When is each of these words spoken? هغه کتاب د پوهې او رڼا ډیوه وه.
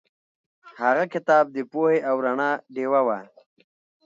هغه 0.83 1.03
کتاب 1.13 1.45
د 1.51 1.57
پوهې 1.71 1.97
او 2.09 2.15
رڼا 2.25 2.51
ډیوه 2.73 3.01
وه. 3.07 3.19